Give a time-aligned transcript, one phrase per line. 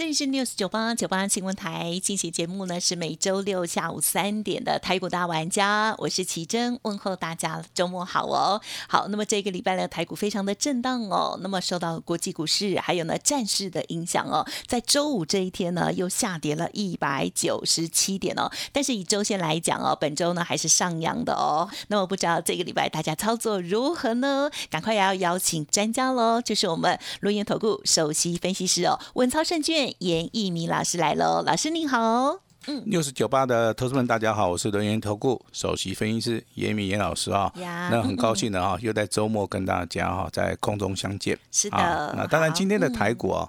[0.00, 8.62] 这里是 News 九八九八新闻台，进行节目呢是每周六下午三点的台股大玩家，我是奇珍，问候大家周末好哦。
[8.88, 21.68] 好，那么这个礼拜呢台股非常的震荡哦，那么受到国际股市还有呢战事的影响哦，在周五这一天呢又下跌了一百九十七点哦，但是以周线来讲哦，本周呢还是上扬的哦。
[21.88, 24.50] 那么不知道这个礼拜大家操作如何呢？
[24.70, 29.89] 赶快也要邀请专家喽，就是我们录音投顾首席分析师哦，稳操胜券。
[29.98, 32.40] 严艺明老师来喽，老师您好。
[32.66, 37.50] 嗯，六十九八的投资们大家好，我是轮研投顾首席分析师严敏严老师啊。
[37.54, 41.38] 那很高兴的啊，又在周末跟大家哈在空中相见。
[41.50, 42.14] 是的。
[42.16, 43.48] 那当然今天的台股啊，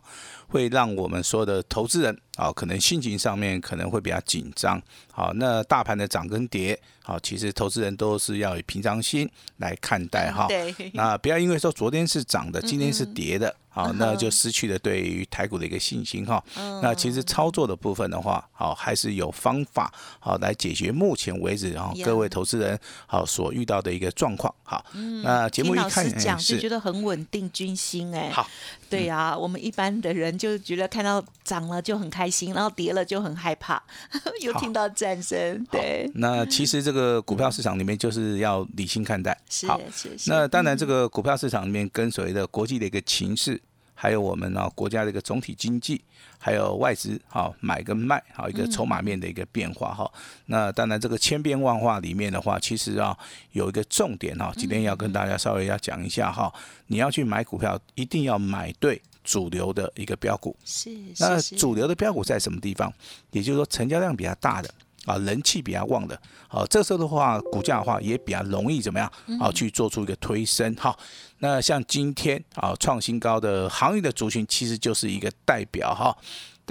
[0.52, 4.82] 会让我们说的投资人啊，可能心情上面可能会比较紧张。
[5.12, 10.48] 好，那大盘的涨跟跌，好，其实投资人都是要以平常心来看待哈。
[10.48, 10.74] 对。
[10.94, 13.56] 那不要因为说昨天是涨的，今天是跌的。
[13.74, 16.44] 好， 那就失去了对于台股的一个信心哈。
[16.82, 24.54] 那其实操作的部分的话，好还是有方法好来解决目前为止哈各位投资人好所遇到的一个状况。
[24.64, 24.86] 好，
[25.24, 28.30] 那节目一看讲是觉得很稳定军心哎。
[28.30, 28.46] 好，
[28.92, 33.82] 对呀，我们一般的人就觉得看到涨了就很开心，然后跌了就很害怕，
[34.44, 35.66] 又听到战声。
[35.72, 39.36] 对，那其实这个股票市场里面就是要理性看待。
[39.50, 40.30] 是是是。
[40.30, 43.62] 那当然，这个股票市场里面跟随的国际的一个情势。
[44.02, 46.02] 还有我们呢国家的一个总体经济，
[46.40, 50.12] 还有外资哈买跟卖，好一个筹码面的一个变化哈。
[50.48, 53.16] 那当然这个千变万化里面的话，其实啊
[53.52, 56.52] 有一个重点哈，今天要跟大家稍微要讲一下哈。
[56.88, 60.58] 你要去买股票，一定要买对主流的一个标股。
[60.66, 60.90] 是。
[61.20, 62.92] 那主流的标股在什么地方？
[63.30, 64.74] 也就是说成交量比较大的。
[65.06, 69.12] 啊，人气比较旺的，好，这时候的话，股价的话也比较容易怎么样？
[69.40, 70.74] 啊，去做出一个推升。
[70.76, 70.96] 哈，
[71.40, 76.16] 那像今天啊创新高的行业的族群，其实就是一个代表哈。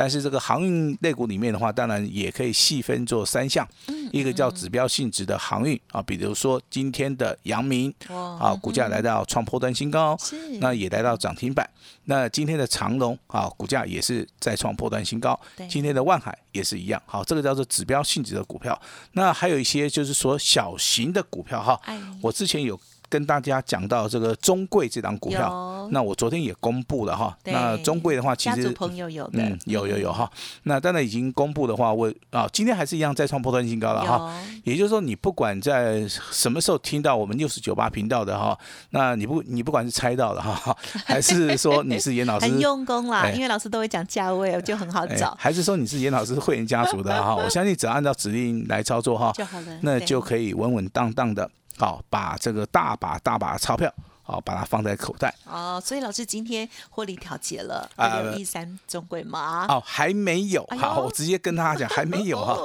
[0.01, 3.69] 但是这个航运类股里面的话，当然也可以细分做三项，
[4.11, 10.17] 一个叫指标性质的航运啊，比如说今天的阳明啊，股价来到创破端新高，
[10.59, 11.69] 那也来到涨停板。
[12.05, 15.39] 那今天的长龙啊，股价也是再创破端新高。
[15.69, 17.03] 今天的万海也是一样。
[17.05, 18.81] 好，这个叫做指标性质的股票。
[19.13, 21.79] 那还有一些就是说小型的股票哈，
[22.23, 22.81] 我之前有。
[23.11, 27.37] 跟大家讲到这个中贵这档股票，那我昨天也公布了哈。
[27.45, 30.31] 那中贵的话，其实朋友有嗯有有有哈。
[30.63, 34.33] 那当然已经公布的话，我啊今天还是一样再创破断新高了哈。
[34.63, 38.57] 也就是说，你不管在什么时候听到我们六十九八频道的哈，
[38.91, 45.37] 那你不你不管是猜到的哈， 还是说你是严老师 很用功啦，因为老师都会讲价位，就很好找。
[45.37, 47.35] 还是说你是严老师会员家族的哈？
[47.43, 51.51] 我相信只要按照指令来操作哈，就好了，那就可以稳稳当当的。
[51.81, 53.91] 好，把这个大把大把的钞票，
[54.23, 55.35] 好，把它放在口袋。
[55.47, 59.65] 哦，所以老师今天获利调节了，二零，一三中贵吗？
[59.67, 60.63] 哦，还没有。
[60.79, 62.55] 好，我直接跟他讲，还没有哈。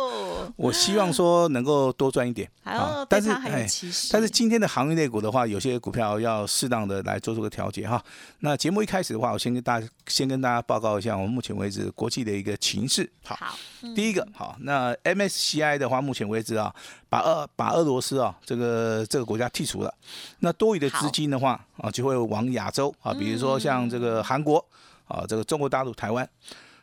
[0.56, 2.50] 我希望说能够多赚一点。
[2.64, 3.68] 好，但是哎，
[4.12, 8.04] 但是今天的行业类股的话，有些股票要适当的来做出个调节哈。
[8.40, 13.10] 那节目一开始的话，我先跟大家先跟大家报告一下我们目前为止国际的一个情势。
[13.24, 13.38] 好，
[13.96, 16.74] 第一个好，那 MSCI 的话，目前为止啊。
[17.08, 19.94] 把俄把俄罗斯啊这个这个国家剔除了，
[20.40, 24.58] 那多余的资金的话啊就会往亚洲啊，比如说像这个韩国
[25.08, 26.28] 啊，这个中国大陆、台湾。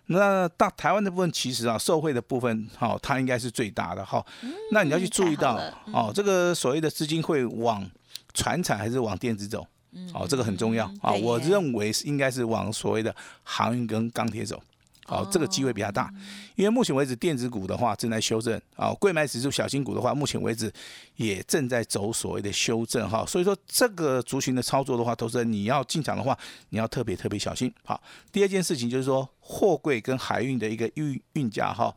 [0.06, 4.24] 那大台湾的部分其实啊，受惠的部分哈，它应该是最大的哈。
[4.72, 5.58] 那你要去注意到
[5.92, 7.88] 哦，这个所谓的资金会往
[8.34, 9.66] 船产还是往电子走？
[10.12, 11.12] 哦，这个很重要啊。
[11.12, 14.60] 我认为是应该是往所谓的航运跟钢铁走。
[15.08, 16.12] 哦，这个机会比较大，
[16.54, 20.72] 因为目前为止电子股的话正在修正，啊，贵买指数小新股的话，目前为止
[21.16, 26.38] 也正在走所谓的修正哈，所以说这个族群的操作的话，投资人你要进场的话，
[26.68, 27.72] 你要特别特别小心。
[27.84, 28.00] 好，
[28.30, 31.92] 第二件事情就是说货柜跟海运的一个运运价哈，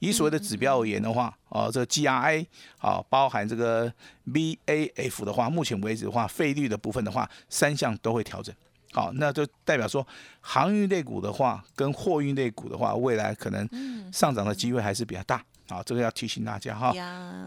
[0.00, 2.44] 以所谓的指标而言的话，啊，这个 GRI
[2.78, 3.90] 啊，包含这个
[4.26, 8.54] VAF 的话，目前为止的话，费率的部分的话，三项都会调整。
[8.92, 10.06] 好，那就代表说，
[10.40, 13.68] 航运类股的话，跟货运类股的话，未来可能
[14.12, 15.42] 上涨的机会还是比较大。
[15.68, 16.92] 好，这个要提醒大家哈。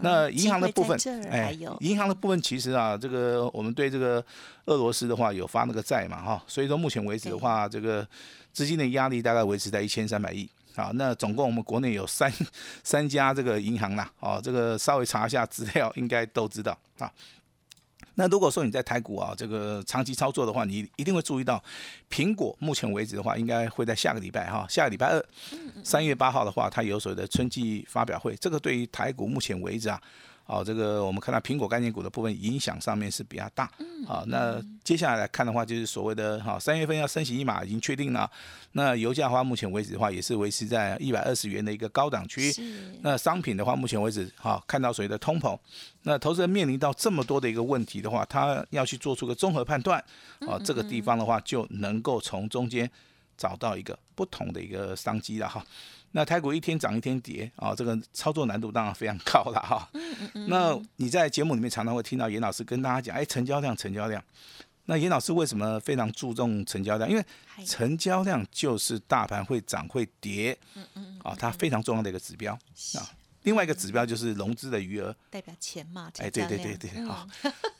[0.00, 4.24] 那银行的部分，哎，银行的部分其实啊，这个我们对这个
[4.64, 8.08] 俄罗斯的话有发那个债嘛哈，所以说目前为止的话，这个
[8.50, 10.48] 资金的压力大概维持在一千三百亿。
[10.74, 12.32] 好，那总共我们国内有三
[12.82, 17.12] 三家这个银行啦，哦，这个稍微查一下资料，应该都知道啊。
[18.14, 21.62] 那如果说你在台股啊，这个长期操作的话，你一定会注意到，
[22.10, 25.24] 苹果目前为止的话，应该会在下个礼拜哈，下个礼拜二，
[25.82, 30.00] 三月八号的话，它有所谓的春季发表会，这个对于台股目前为止啊。
[30.46, 33.70] 哦，这个我们看到苹果概念股的部分影响上面是比较大。
[34.06, 38.30] 好，那接下来来看的话，就是所谓的哈三月份要升息一码已经确定了。
[38.72, 42.52] 那油价的话，目前为止的话也是维持在一百二十元的一个高档区。
[43.00, 45.58] 那商品的话，目前为止哈看到所谓的通膨，
[46.02, 49.98] 那投资人面临到这么多的一个问题的话，他要去做出个综合判断。
[50.40, 52.90] 啊，这个地方的话就能够从中间
[53.38, 55.64] 找到一个不同的一个商机了哈。
[56.16, 59.88] 那台股一天涨一天跌啊，这个操作难度当然非常高了哈。
[60.46, 64.22] 那你在节目里面常常会听到严老师跟大家讲，哎，成交量，成交量。
[64.84, 67.10] 那严老师为什么非常注重成交量？
[67.10, 67.24] 因为
[67.66, 70.56] 成交量就是大盘会涨会跌，
[71.24, 73.10] 啊，它非常重要的一个指标啊。
[73.44, 76.10] 另外一个指标就是融资的余额，代表钱嘛？
[76.18, 77.26] 哎，对对对对，好。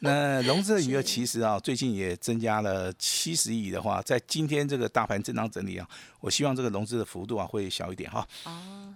[0.01, 5.89] 那融资的余额 其实啊，最近也增加了七十亿的话，在今天这个大盘震荡整理啊，
[6.21, 8.27] 我希望这个融资的幅度啊会小一点哈。
[8.45, 8.95] 哦。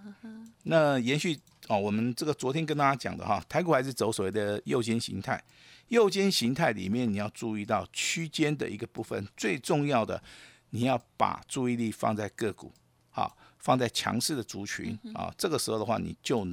[0.63, 5.43] 那延续哦，我们这个昨天跟大家讲的哈，台股还是走所谓的右肩形态，
[5.87, 10.21] 右肩形态里面你要注意到区间的一个部分，最重要的
[10.69, 12.71] 你要把注意力放在个股，
[13.09, 13.35] 好。
[13.59, 16.45] 放在强势的族群啊，这个时候的话，你就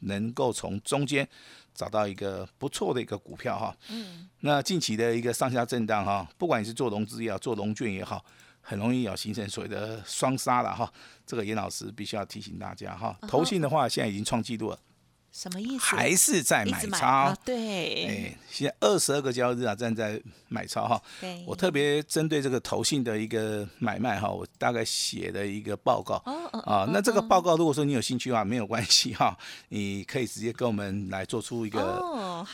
[0.00, 1.26] 能够从中间
[1.74, 3.76] 找到一个不错的一个股票哈。
[3.88, 4.28] 嗯。
[4.40, 8.24] 那近期的一个上下震荡哈，不管你是做融资也好，做融券也好，
[8.60, 10.92] 很容易要形成所谓的双杀了哈。
[11.26, 14.78] 这个严老师必须要提醒大家哈，投信的话现在已经创纪录了。
[15.34, 15.84] 什么意思？
[15.84, 17.34] 还是在买超？
[17.44, 21.02] 对，哎，现在二十二个交易日啊，站在买超哈。
[21.20, 26.22] 对，我特别针对这个投信的一个买卖哈，我大概写了一个报告。
[26.24, 26.60] 哦哦。
[26.60, 29.36] 啊，那这个报告如果说你有兴趣的话，没有关系哈，
[29.70, 32.00] 你可以直接跟我们来做出一个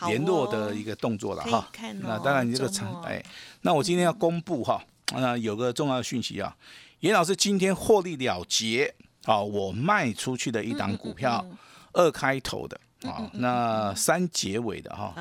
[0.07, 1.71] 联络的一个动作了哈。
[2.01, 3.23] 那当然，你这个场哎，
[3.61, 4.83] 那我今天要公布哈，
[5.13, 6.57] 啊，有个重要的讯息啊，
[7.01, 8.95] 严老师今天获利了结
[9.27, 11.45] 啊，我卖出去的一档股票。
[11.93, 15.15] 二开头的啊，那三结尾的哈，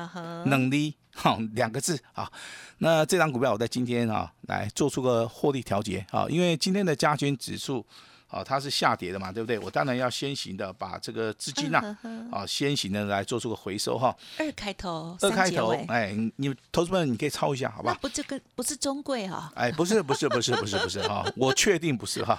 [0.46, 2.30] 能力哈 两个字啊，
[2.78, 7.84] 那这张股票我在今天啊来做出个获利调节啊，因为今天的加权指数
[8.30, 9.58] 啊它是下跌的嘛，对不对？
[9.58, 11.96] 我当然要先行的把这个资金呐
[12.30, 14.14] 啊先行的来做出个回收哈。
[14.38, 17.96] 二开头，二开头，哎，你投资们你可以抄一下，好吧？
[18.00, 19.52] 不，这个不是中贵哈。
[19.54, 22.38] 哎，不是，不是，不是，不是，不是哈，我确定不是哈。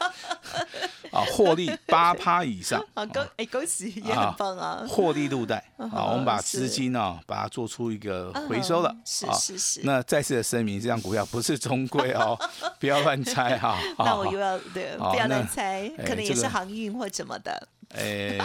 [1.12, 4.86] 啊，获利八趴以上， 啊，恭哎恭喜也很棒啊！
[4.88, 9.82] 获利入袋， 啊，我们把资金呢，把它做出一个回收了，是是是。
[9.84, 12.38] 那再次的声明，这张股票不是中贵哦，
[12.80, 13.78] 不要乱猜哈。
[14.00, 17.68] 那我又要对，不要乱猜，可能也是航运或什么的。
[17.94, 18.38] 哎，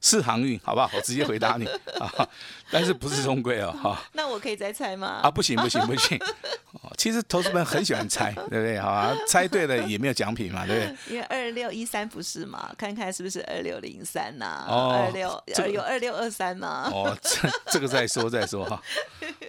[0.00, 0.90] 是航运，好不好？
[0.94, 1.66] 我直接回答你
[2.00, 2.26] 啊，
[2.70, 4.02] 但是不是中规哦， 哈。
[4.14, 5.20] 那我可以再猜吗？
[5.22, 6.18] 啊，不行不行不行。
[6.96, 8.78] 其实投资们很喜欢猜，对不对？
[8.78, 11.14] 好啊，猜对了也没有奖品嘛，对不对？
[11.14, 14.64] 因为二六一三不是嘛，看看是不是二六零三呐？
[14.66, 15.28] 哦，二六
[15.70, 16.88] 有二六二三吗？
[16.90, 18.80] 哦，这这个再说再说哈。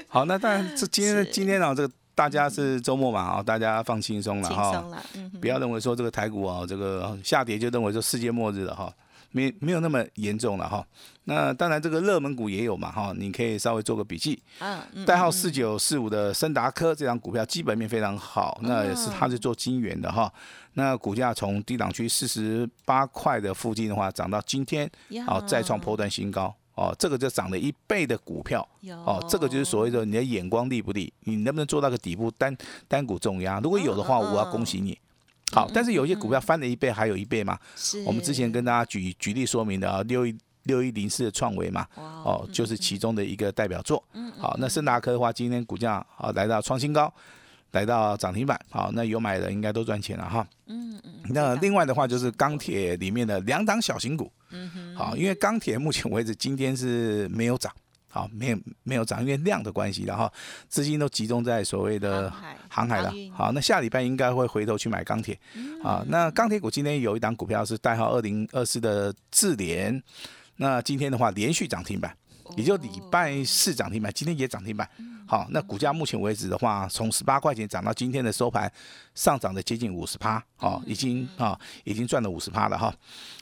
[0.10, 4.84] 好，那当然这今天今天呢，这个大家是周末嘛，啊，大家放轻松了哈，
[5.42, 8.94] 不要认为说这个台股啊，这个下跌就认为说世界末日了哈。
[9.34, 10.86] 没没有那么严重了哈，
[11.24, 14.38] 那当然这个热门股也有嘛哈，你可以稍微做个笔记。
[14.60, 20.30] 嗯，代号四九四五的森达科这张股票基本面非常好，那也是它是做晶圆的哈，
[20.74, 24.92] 那股价从低档区四十八块的附近的话，涨到今天，
[25.26, 28.68] 好再创破断新高哦，这个就涨了一倍的股票，
[29.06, 32.54] 哦，这个就是所谓的你的眼光利不利，你能不能做到个底部单
[32.90, 33.62] 单股重压？
[33.62, 35.00] 如果有的话，我要恭喜你。
[35.52, 37.58] 好，但是有些股票翻了一倍，还有一倍嘛？
[37.76, 38.02] 是。
[38.04, 44.04] 我们之前跟大家举举例说明的啊，六一六一零四的创维嘛，哦，就是其中的一个代表作。
[44.14, 44.32] 嗯。
[44.38, 47.14] 好，那盛达科的话，今天股价啊来到创新高，
[47.72, 48.60] 来到涨停板。
[48.70, 50.48] 好，那有买的应该都赚钱了哈。
[50.68, 51.14] 嗯嗯。
[51.30, 54.32] 那另外的话就是钢铁里面的两档小型股。
[54.52, 54.96] 嗯哼。
[54.96, 57.72] 好，因为钢铁目前为止今天是没有涨。
[58.12, 60.32] 好，没有没有涨，因为量的关系，然后
[60.68, 62.32] 资金都集中在所谓的
[62.70, 63.12] 航海了。
[63.34, 65.40] 好，那下礼拜应该会回头去买钢铁。
[65.82, 70.04] 啊，那钢铁股今天有一档股票是代号二零二四的智联，
[70.58, 72.16] 那今天的话连续涨停板。
[72.56, 74.90] 也就礼拜四涨停板，今天也涨停板。
[75.28, 78.72] 好，那股价目前为止的话，从十八块钱涨到今天的收盘，
[79.16, 82.94] 上涨的接近五十趴，哦，已经啊，已经赚了五十趴了哈。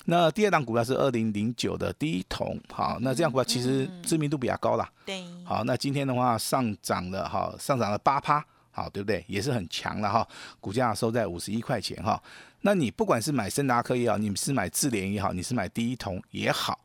[0.06, 4.88] 那第二档股票是二零零九的第一桶，好，那这样股票其实知名度比较高啦。
[5.06, 5.24] 对。
[5.44, 8.46] 好，那今天的话上涨了哈，上涨了八趴。
[8.72, 9.26] 好，对不对？
[9.28, 10.26] 也是很强了哈，
[10.62, 12.22] 股价收在五十一块钱哈。
[12.62, 16.80] 那你不管是买森达科也好，你是买智联也好，你是买第一桶也好，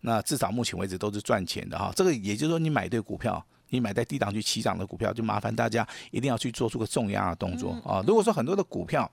[0.00, 1.92] 那至少目前为止都是赚钱的哈。
[1.94, 8.02] 这个也就是说，你买对股票，你买在低档区起涨的股票，就麻烦大家一定要去做出个重压的动作啊。
[8.06, 9.10] 如果说很多的股票，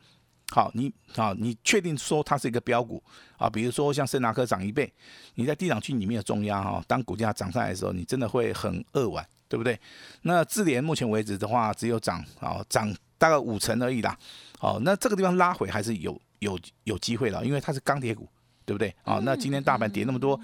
[0.52, 3.04] 好，你好，你确定说它是一个标股
[3.38, 3.50] 啊？
[3.50, 4.92] 比如说像森达科涨一倍，
[5.36, 9.78] 你在低档区里面的重压哈，当股价涨上来的时候，你真的会很扼腕，对不对？
[10.22, 14.18] 那智联目前为止的话，只有涨啊，涨大概五成而已啦。
[14.58, 18.26] 好，那这个地方拉回还是有有有机会的，因为它是钢铁股，
[18.68, 18.94] 对不对？
[19.06, 20.38] 啊，那今天大盘跌那么多，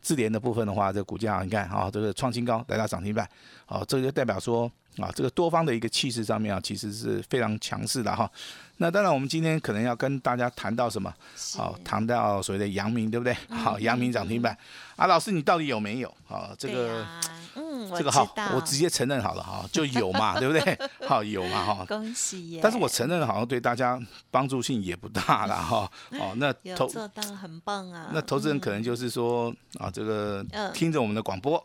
[0.00, 3.28] 智联的部分的话，这股价你看啊，这个创新高来到涨停板，
[3.66, 8.30] 好，这个就代表说啊，这个多方的一个气势上面啊，其实是非常强势的哈。
[8.78, 11.12] 那当然，我们今天可能要跟大家谈到什么？
[11.56, 13.34] 好，谈到所谓的阳明，对不对？
[13.48, 14.56] 好，阳明涨停板。
[14.96, 16.14] 啊，老师，你到底有没有？
[16.28, 17.06] 啊，这个，
[17.54, 20.78] 嗯，这个好，我直接承认好了哈，就有嘛，对不对？
[21.06, 21.84] 好，有嘛哈。
[21.88, 22.60] 恭喜耶！
[22.62, 23.98] 但是我承认好像对大家
[24.30, 25.90] 帮助性也不大了哈。
[26.20, 28.10] 哦，那投做到很棒啊。
[28.12, 31.56] 那投资人可能就是说啊，这个听着我们的广播，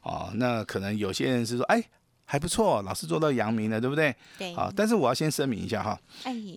[0.00, 1.80] 啊，那可能有些人是说，哎。
[2.26, 4.14] 还不错，老是做到阳明的，对不对？
[4.36, 4.52] 对。
[4.54, 5.98] 好，但是我要先声明一下哈，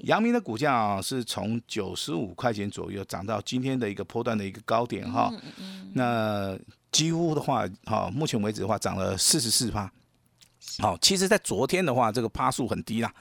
[0.03, 5.31] 阳明的股价啊是从九十五块钱左右涨到今天的一个波段的一个高点哈。
[5.93, 6.57] 那
[6.91, 9.89] 几乎的话，哈，目前为止的话涨了四十四趴。
[10.79, 13.11] 好，其实，在昨天的话，这个趴数很低啦，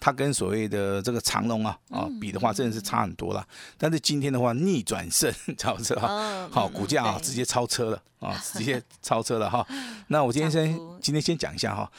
[0.00, 3.46] 它跟所谓的这个长龙啊啊比的话，真的是差很多了。
[3.78, 6.48] 但是今天的话，逆转胜， 知道不知道？
[6.50, 9.66] 好，股价啊直接超车了啊，直接超车了 哈。
[10.08, 11.90] 那我今天先今天先讲一下哈，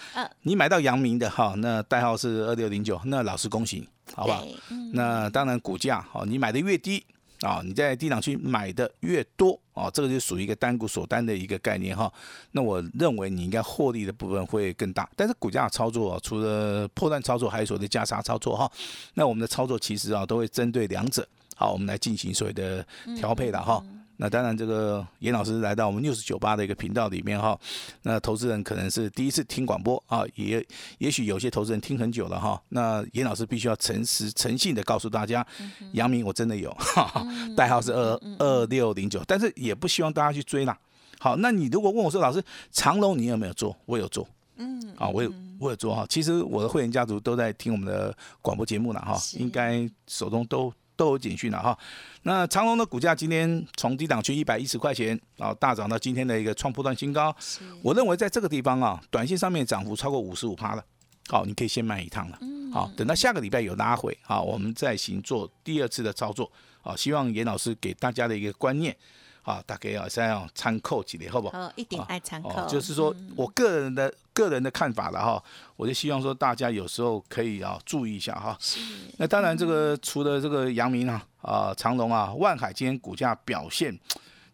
[0.42, 4.46] 你买到阳明的哈，那代号是二六零九，那老师恭喜你，好不好？
[4.94, 7.06] 那当然股价好，你买的越低。
[7.42, 12.12] 啊，你在低档区买的越多，啊，这个就属于一个单股锁单的一个概念哈。
[12.52, 15.10] 那我认为你应该获利的部分会更大。
[15.16, 18.72] 但是股价操作除了破断操作，还有所谓的加杀操作哈。
[19.16, 22.86] 那我们的操作其实啊，都会针对两者，好，我们来进行所谓的
[23.18, 23.84] 调配的哈。
[24.18, 27.60] 那当然，这个严老师来到我们六十九八的一个频道里面哈，
[28.04, 30.66] 那投资人可能是第一次听广播啊，也
[31.00, 32.62] 也许有些投资人听很久了哈。
[32.70, 35.46] 那严老师必须要诚实诚信的告诉大家，
[35.92, 36.76] 杨明我真的有，
[37.58, 40.78] 代号是二二六零九，但是也不希望大家去追啦。
[41.20, 42.42] 好，那你如果问我说，老师
[42.72, 43.76] 长隆你有没有做？
[43.86, 46.06] 我有做，嗯，啊，我有我有做哈。
[46.08, 50.72] 其实我的会员家族都在听我们的广播节目了哈，应该手中都。
[50.96, 51.78] 都有警讯了哈，
[52.24, 57.36] 那长隆的股价今天从低档区一百一十块钱啊大涨到今天的一个创破断新高，
[57.82, 60.84] 我认为在这个地方啊，短线上面涨幅超过五十五趴了，
[61.30, 62.40] 好，你可以先买一趟了，
[62.74, 68.96] 好，等到下个礼拜有拉回，好，我们再行做第二次的操作，好，希望严老师给大家的一个观念。
[69.42, 71.48] 好，大概要先要参考几年，好不？
[71.50, 72.66] 好，一定爱参考。
[72.66, 75.44] 就是说我个人的个人的看法了哈，
[75.76, 78.56] 我就希望说大家有时候可以啊注意一下哈。
[79.18, 83.98] 那当然，这个除了这个阳明啊、啊长隆啊、万海今天股价表现，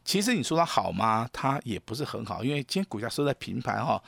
[0.05, 1.27] 其实你说它好吗？
[1.33, 4.01] 它也不是很好，因为今天股价收在平盘哈。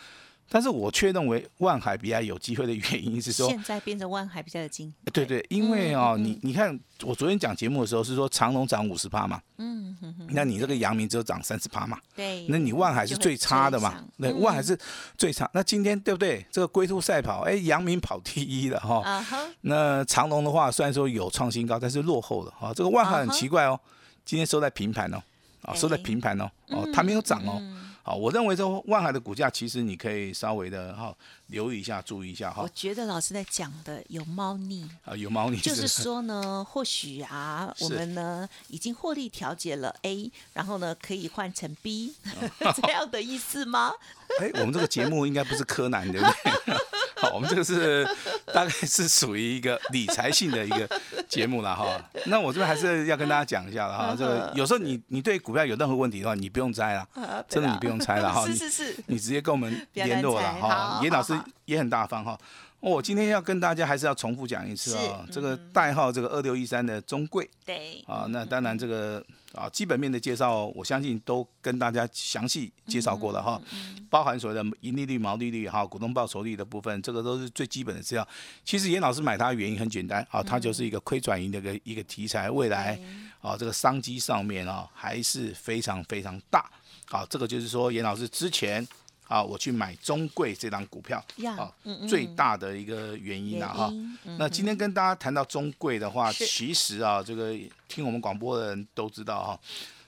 [0.49, 4.93] 但是我却认为万海比较有机会的原因是说，现在变成万海比较有劲。
[5.11, 9.97] 对对，因为哦，你你看，我昨天讲节目的时候是说长隆涨五十趴嘛，嗯，
[10.29, 14.77] 那你这个阳明只有涨三十趴嘛，对，那你万海是最差的嘛，那万海是
[15.17, 15.49] 最差。
[15.53, 16.45] 那今天对不对？
[16.51, 19.25] 这个龟兔赛跑，哎，阳明跑第一了哈，
[19.61, 22.71] 那长隆的话虽然说有创新高，但是落后了哈。
[22.75, 23.79] 这个万海很奇怪哦，
[24.23, 25.21] 今天收在平盘哦，
[25.63, 27.61] 啊，收在平盘哦，哦，它没有涨哦。
[28.05, 31.15] 好，我认为这万海的股价，其实你可以稍微的哈
[31.47, 32.61] 留意一下，注意一下哈。
[32.61, 42.13] 我觉得老师在讲的有猫腻啊，有猫腻，就是说呢，或许啊，我们呢已经获利调节了 A，然后呢可以换成 B
[42.75, 43.93] 这样的意思吗？
[44.41, 46.75] 哎，我们这个节目应该不是柯南，对不对？
[47.23, 48.05] 好，我们这个是
[48.53, 51.85] 大概是属于一个理财性的一个节目了哈。
[52.25, 54.15] 那我这边还是要跟大家讲一下了哈。
[54.17, 57.07] 这个 有时候你你对股票有任何问题的话，你不用猜了，
[57.47, 58.45] 真的你不用猜了哈。
[58.51, 60.99] 是是是，你直接跟我们联络了哈。
[61.01, 61.33] 严老师
[61.65, 62.37] 也很大方哈。
[62.81, 69.23] 我今天要跟大家还是要重复讲一次啊，这个代号这个二六一三的中贵，对，啊，那当然这个
[69.53, 73.61] 啊基本面的介绍，我相信都跟大家详细介绍过了哈，
[74.09, 78.27] 包含所谓的盈利率、毛利率哈、股东报酬率的部分，这个都是最基本的资料。
[78.65, 82.99] 其实严老师买它的原因很简单啊，它就是一个亏转盈的一个一个题材，未来
[83.41, 86.69] 啊这个商机上面啊还是非常非常大。
[87.05, 88.85] 好，这个就是说严老师之前。
[89.27, 91.23] 啊，我去买中贵这张股票
[91.57, 91.71] 啊，
[92.07, 93.93] 最大的一个原因啊哈。
[94.37, 97.55] 那今天跟大家谈到中贵的话，其实啊，这个
[97.87, 99.59] 听我们广播的人都知道哈，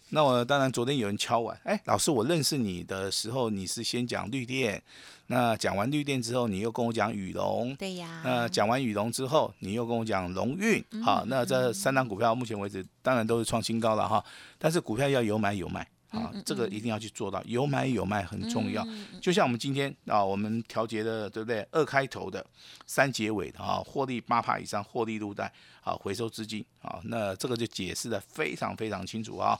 [0.09, 4.81] 那我当然昨天有人敲碗，哎，老师，我认识你的时候，你是先讲绿电，
[5.27, 14.23] 那讲完绿电之后，你又跟我讲羽龙，对呀，那讲完羽龙之后，你又跟我讲龙运，好，那这三档股票目前为止当然都是创新高了哈，
[14.59, 15.87] 但是股票要有买有卖。
[16.11, 18.85] 啊，这个一定要去做到，有买有卖很重要。
[19.21, 21.67] 就像我们今天啊，我们调节的对不对？
[21.71, 22.45] 二开头的，
[22.85, 29.59] 三结尾的啊，获利八帕以上，获利入袋，啊回收资金啊，那这个就解释的非常非常清楚啊。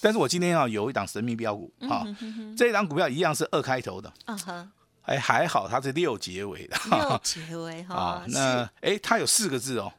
[0.00, 2.06] 但是我今天啊有一档神秘标股啊，
[2.56, 4.68] 这一档股票一样是二开头的啊哈，
[5.02, 8.24] 哎还好它是六结尾的，六结尾哈。
[8.28, 9.92] 那哎它有四个字哦，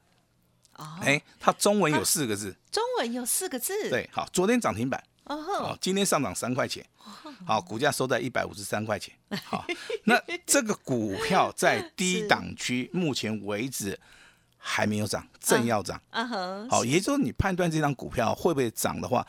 [1.01, 5.03] 哎它中文有四个字，中文有四个字，对，好，昨天涨停板。
[5.27, 6.85] 哦，今天上涨三块钱，
[7.45, 9.13] 好，股价收在一百五十三块钱。
[9.45, 9.65] 好，
[10.05, 13.99] 那这个股票在低档区，目前为止
[14.57, 16.01] 还没有涨，正要涨。
[16.69, 19.25] 好，也就是说你判断这张股票会不会涨的话，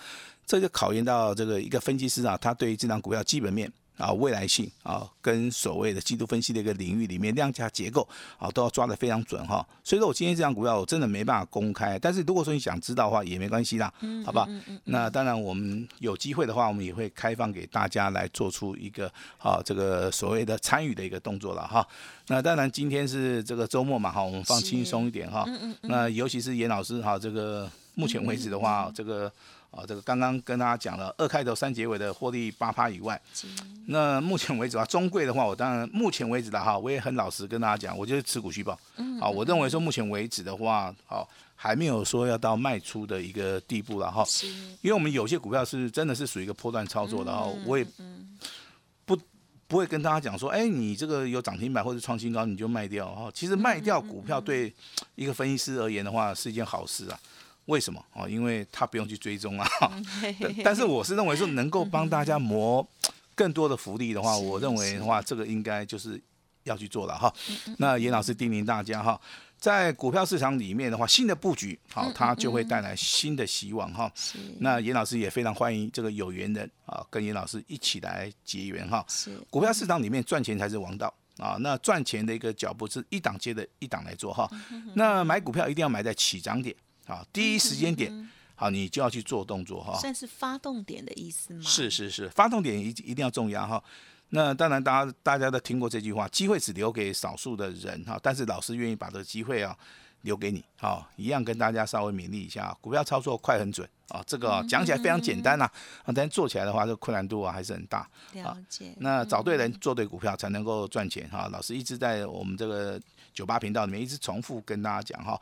[0.46, 3.72] 这就考验到这个一个分析师啊，他对于这张股票基本面。
[3.98, 9.66] 啊，未来性啊，跟所谓的季度分析的一个领域里面，量价结构啊，都要抓得非常准哈。
[9.84, 13.92] 所以说我今天这张股票我真的没办法公开，但是如果说你想知道的话，也没关系啦，
[14.24, 14.48] 好吧？
[14.84, 21.86] 那当然我们有机会的话，我们也会开放给大家来做出一个啊，这个所谓的参与的一个动作了哈。
[22.28, 25.44] 那当然今天是这个周末嘛哈，我们放轻松一点哈。
[25.82, 29.32] 那尤其是严老师哈，这个目前为止的话，这个。
[29.70, 33.20] 啊，这个刚刚跟大家讲了二开头三结尾的获利八趴以外，
[33.86, 38.78] 那目前为止啊，中贵的话，我当然目前为止的哈，我也很老实跟大家讲，我就是持股续报。
[38.96, 39.20] 嗯。
[39.20, 44.24] 好，我认为说目前为止的话，好还没有说要到卖出的一个地步了哈。
[44.80, 47.86] 因为我们有些股票是真的是属于一个波段操作的哈，我也
[49.04, 49.18] 不
[49.66, 53.30] 不会跟大家讲说，哎，你这个有涨停板或者创新高你就卖掉哈。
[53.34, 54.72] 其实卖掉股票对
[55.14, 57.20] 一个分析师而言的话是一件好事啊。
[57.68, 58.28] 为什么哦？
[58.28, 59.68] 因为他不用去追踪啊。
[60.64, 62.86] 但是我是认为说，能够帮大家磨
[63.36, 66.20] 更多的福利的话，我认为的话，这个应该就是
[66.64, 67.32] 要去做了哈。
[67.76, 69.20] 那严老师叮咛大家哈，
[69.58, 74.10] 在股票市场里面的话，新的布局好，它就会带来新的希望哈。
[74.60, 79.04] 那严老师也非常欢迎这个有缘人啊，跟严老师一起来结缘哈。
[79.50, 81.58] 股票市场里面赚钱才是王道啊。
[81.60, 84.50] 那赚钱的一个脚步是一档接着一档来做哈。
[84.94, 86.74] 那买股票一定要买在起涨点。
[87.08, 89.98] 好，第一时间点，好，你就要去做动作哈。
[89.98, 91.62] 算是发动点的意思吗？
[91.64, 93.82] 是是是，发动点一一定要重要哈。
[94.28, 98.20] 那当然，大家大家都听过这句话，机会只留给少数的人哈。
[98.22, 99.74] 但是老师愿意把这个机会啊
[100.20, 104.22] 留给你，好，一样跟大家稍微勉励一下，股票操作快很准啊。
[104.26, 105.64] 这个讲起来非常简单呐，
[106.04, 108.06] 啊，但做起来的话，这个困难度啊还是很大。
[108.34, 108.92] 了解。
[108.98, 111.48] 那找对人做对股票才能够赚钱哈。
[111.50, 113.00] 老师一直在我们这个
[113.32, 115.40] 酒吧频道里面一直重复跟大家讲哈。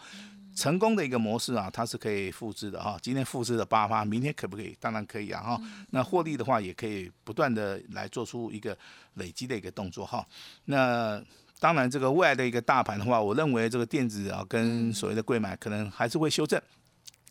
[0.56, 2.98] 成功的一个模式啊，它是可以复制的哈。
[3.02, 4.74] 今天复制了八发，明天可不可以？
[4.80, 5.60] 当然可以啊哈。
[5.90, 8.76] 那获利的话，也可以不断的来做出一个
[9.14, 10.26] 累积的一个动作哈。
[10.64, 11.22] 那
[11.60, 16.60] 当然，这个未来的一个大盘的话，我认为这个电子啊跟所谓的贵买可能还是会修正。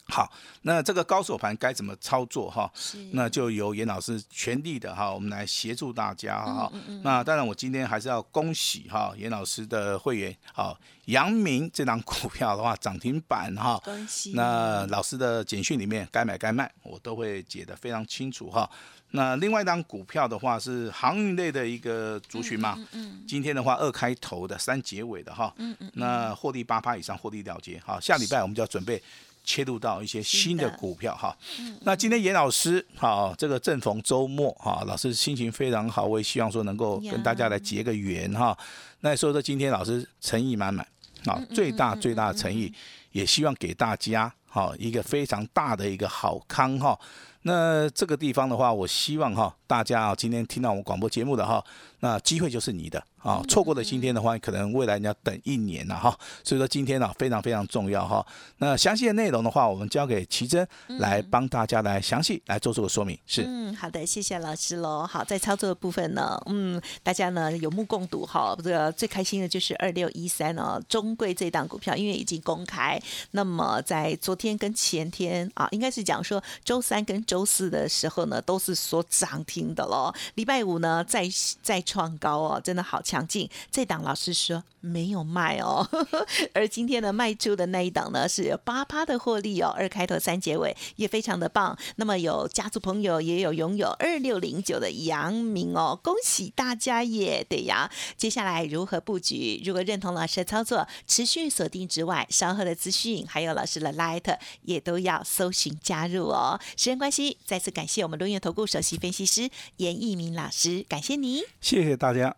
[0.07, 2.71] 好，那这个高手盘该怎么操作哈？
[3.11, 6.71] 那就由严老师全力的哈，我们来协助大家哈。
[7.01, 13.81] 那当然，我今天还是要恭喜哈严老师的会员好，阳明这档股票的话涨停板哈。
[13.83, 14.33] 恭喜。
[14.35, 18.69] 那老师的简讯里面该买该卖，我都会解得非常清楚哈。
[19.09, 22.75] 那另外一档股票的话是航运类的一个族群嘛。
[22.77, 23.23] 嗯嗯。
[23.27, 25.51] 今天的话二开头的三结尾的哈。
[25.57, 25.91] 嗯嗯。
[25.95, 27.99] 那获利八趴以上获利了结哈。
[27.99, 29.01] 下礼拜我们就要准备。
[29.45, 31.37] 切入到一些新的股票哈，
[31.81, 38.57] 那今天严老师好，这个正逢周末哈，老师心情非常好，我也希望说能够跟大家来结个缘哈。
[39.01, 40.85] 那所以说今天老师诚意满满，
[41.25, 42.73] 啊，最大最大的诚意，
[43.11, 46.97] 也希望给大家好一个非常大的一个好康哈。
[47.41, 51.61] 那这个地方的话，我希望哈大家啊今天听到我们广播节目的哈，
[51.99, 53.03] 那机会就是你的。
[53.25, 56.15] 啊，错过了今天的话，可能未来你要等一年了哈。
[56.43, 58.23] 所以说今天呢非常非常重要哈。
[58.59, 60.67] 那详细的内容的话，我们交给奇珍
[60.99, 63.17] 来帮大家来详细来做这个说明。
[63.25, 65.07] 是，嗯，好的，谢谢老师喽。
[65.07, 68.55] 好，在操作的部分呢，嗯，大家呢有目共睹哈。
[68.57, 73.01] 这个最开心的就是二六一三哦，中贵这档股票，因为已经公开。
[73.31, 80.13] 那么在昨天天跟前天啊，应该是讲说周三跟周四的时候呢，都是所涨停的喽。
[80.33, 81.29] 礼拜五呢再
[81.63, 83.01] 再创高哦，真的好。
[83.05, 85.87] 强劲，这档老师说没有卖哦，
[86.53, 91.77] 而今天呢卖出的那一档呢是有八趴的获利哦，二开头三结尾也非常的棒。
[91.95, 97.45] 那么有家族朋友也有拥有二六零九的阳明哦，恭喜大家耶！
[97.49, 99.61] 对呀，接下来如何布局？
[99.65, 106.59] 如果认同老师的操作，持续锁定之外，稍后的资讯还有老师的 Light 也都要搜寻加入哦。
[106.77, 111.41] 时间关系，再次感谢我们龙源投顾首席分析师严一鸣老师，感谢你。
[111.59, 112.35] 谢谢大家。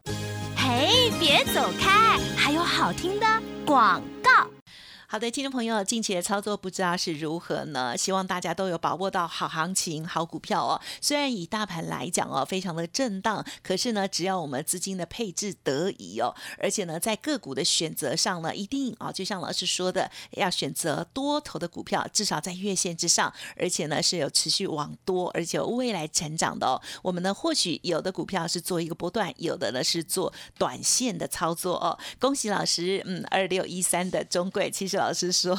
[0.56, 3.26] 嘿，别走开，还有好听的
[3.66, 4.02] 广。
[5.10, 7.96] 好的，听众朋友，近期的操作不知道是如何呢？
[7.96, 10.82] 希望大家都有把握到好行情、好股票哦。
[11.00, 26.82] 虽然以大盘来讲哦，非常的震荡，可是呢，只要我们资金的配置得宜哦，而且呢，在个股的选择上呢，一定啊，就像老师说的，要选择多头的股票，至少在月线之上，而且呢是有持续往多，而且未来成长的哦。
[27.02, 31.98] 我们呢，或许有的股票是做一个波段，有的呢是做短线的操作哦。
[32.20, 34.97] 恭喜老师，嗯，二六一三的中贵，其实。
[34.98, 35.56] 老师说，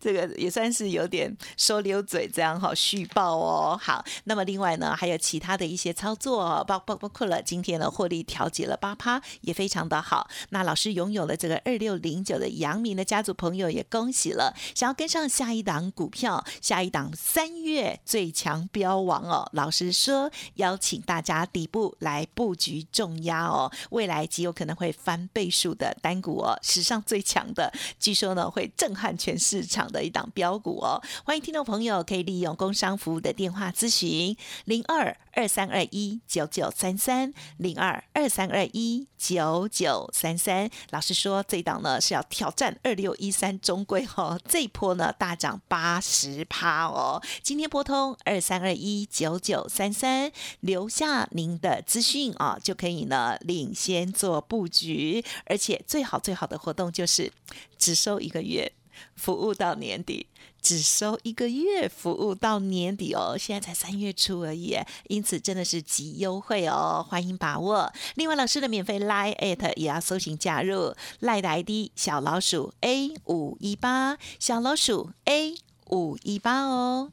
[0.00, 3.78] 这个也算是有点说溜嘴，这样哈续报哦。
[3.80, 10.28] 好，那么另外呢，还有其他的一些操作，包包包括了今天的获利调节了八趴，也非常的好。
[10.50, 14.54] 那老师拥有了这个二六零九的阳明的家族朋友也恭喜了。
[14.74, 28.70] 想要跟上下一档股票，下一档三月最强标王哦，老师说邀请大家底部来布局重压哦，未来极有可能会翻倍数的单股哦，史上最强的，据说呢会。
[28.82, 31.00] 震撼全市场的一档标股哦！
[31.24, 40.70] 欢迎听众朋友可以利用工商服务的电话咨询零二二三二一九九三三零二二三二一九九三三。
[40.90, 47.22] 老师说这档呢是要挑战二六一三中贵哦，这一波呢大涨八十趴哦！
[47.42, 57.32] 今天拨通二三二一九九三三，留下您的资讯啊，就可以呢领先做布局，而且最好最好的活动就是
[57.78, 58.72] 只收一个月。
[59.14, 60.26] 服务到年底，
[60.60, 63.36] 只收一个月，服务到年底哦。
[63.38, 64.76] 现在才三月初而已，
[65.08, 67.92] 因此真的是极优惠哦，欢迎把握。
[68.14, 75.54] 另外，老师的免费 Line at 也要搜寻加入，Line 的 ID 小老鼠 A 五一八，小老鼠 A
[75.90, 77.12] 五一八哦。